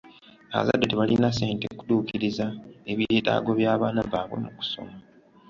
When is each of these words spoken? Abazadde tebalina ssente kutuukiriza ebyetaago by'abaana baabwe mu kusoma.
Abazadde 0.55 0.85
tebalina 0.87 1.29
ssente 1.31 1.65
kutuukiriza 1.79 2.45
ebyetaago 2.91 3.51
by'abaana 3.59 4.01
baabwe 4.11 4.37
mu 4.43 4.51
kusoma. 4.57 4.95